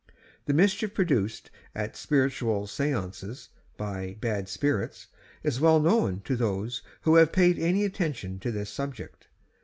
[0.45, 5.09] The mischief produced at 'spiritual seances' by 'bad spirits'
[5.43, 9.27] is well known to those who have paid any attention to this subject.